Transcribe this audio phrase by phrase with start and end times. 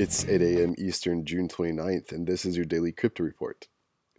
[0.00, 0.76] It's 8 a.m.
[0.78, 3.66] Eastern, June 29th, and this is your daily crypto report.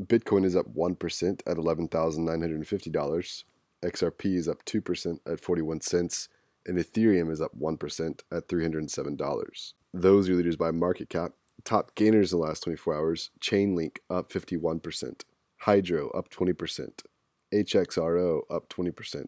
[0.03, 3.43] Bitcoin is up 1% at $11,950.
[3.85, 6.27] XRP is up 2% at 41 cents,
[6.65, 9.73] and Ethereum is up 1% at $307.
[9.93, 11.31] Those are leaders by market cap.
[11.63, 15.21] Top gainers in the last 24 hours Chainlink up 51%,
[15.59, 17.03] Hydro up 20%,
[17.53, 19.27] HXRO up 20%,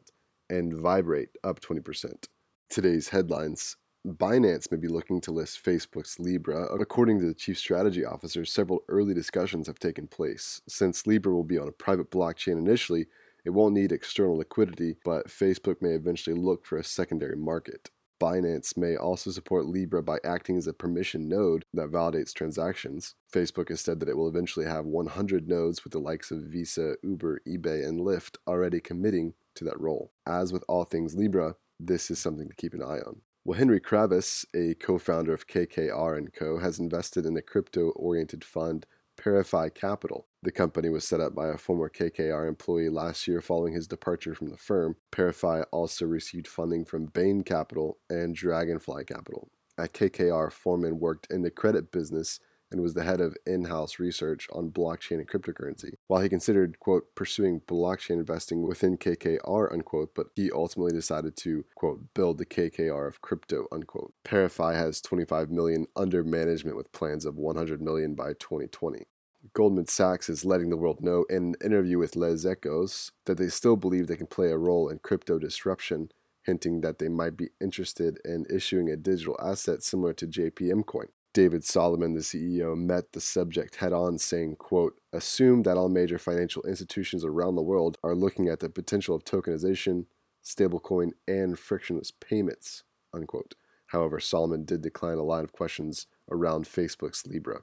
[0.49, 2.27] and Viberate up 20%.
[2.67, 6.65] Today's headlines Binance may be looking to list Facebook's Libra.
[6.73, 10.59] According to the chief strategy officer, several early discussions have taken place.
[10.67, 13.05] Since Libra will be on a private blockchain initially,
[13.45, 17.91] it won't need external liquidity, but Facebook may eventually look for a secondary market.
[18.19, 23.13] Binance may also support Libra by acting as a permission node that validates transactions.
[23.31, 26.95] Facebook has said that it will eventually have 100 nodes with the likes of Visa,
[27.03, 30.11] Uber, eBay, and Lyft already committing to that role.
[30.25, 33.21] As with all things Libra, this is something to keep an eye on.
[33.43, 38.85] Well, Henry Kravis, a co-founder of KKR & Co., has invested in the crypto-oriented fund
[39.19, 40.27] ParaFi Capital.
[40.43, 44.35] The company was set up by a former KKR employee last year following his departure
[44.35, 44.95] from the firm.
[45.11, 49.49] ParaFi also received funding from Bain Capital and Dragonfly Capital.
[49.75, 52.39] At KKR, Forman worked in the credit business
[52.71, 55.93] and was the head of in house research on blockchain and cryptocurrency.
[56.07, 61.65] While he considered, quote, pursuing blockchain investing within KKR, unquote, but he ultimately decided to,
[61.75, 64.13] quote, build the KKR of crypto, unquote.
[64.23, 69.05] ParaFi has 25 million under management with plans of 100 million by 2020.
[69.53, 73.49] Goldman Sachs is letting the world know in an interview with Les Echos that they
[73.49, 76.09] still believe they can play a role in crypto disruption,
[76.43, 81.07] hinting that they might be interested in issuing a digital asset similar to JPM Coin.
[81.33, 86.17] David Solomon, the CEO, met the subject head on, saying, quote, assume that all major
[86.17, 90.07] financial institutions around the world are looking at the potential of tokenization,
[90.43, 93.55] stablecoin, and frictionless payments, unquote.
[93.87, 97.61] However, Solomon did decline a line of questions around Facebook's Libra.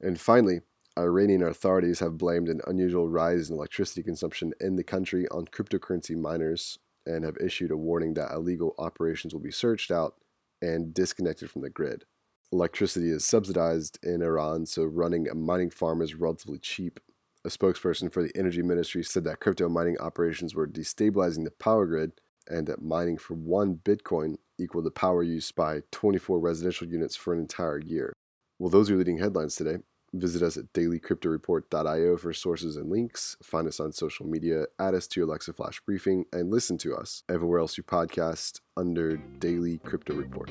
[0.00, 0.62] And finally,
[0.98, 6.16] Iranian authorities have blamed an unusual rise in electricity consumption in the country on cryptocurrency
[6.16, 10.16] miners and have issued a warning that illegal operations will be searched out
[10.62, 12.04] and disconnected from the grid
[12.52, 17.00] electricity is subsidized in Iran, so running a mining farm is relatively cheap.
[17.44, 21.86] A spokesperson for the energy ministry said that crypto mining operations were destabilizing the power
[21.86, 22.12] grid
[22.48, 27.32] and that mining for one Bitcoin equaled the power used by 24 residential units for
[27.32, 28.12] an entire year.
[28.58, 29.78] Well, those are leading headlines today.
[30.12, 33.36] Visit us at dailycryptoreport.io for sources and links.
[33.42, 36.94] Find us on social media, add us to your Alexa Flash briefing, and listen to
[36.94, 40.50] us everywhere else you podcast under Daily Crypto Report.